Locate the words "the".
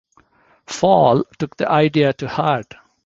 1.57-1.69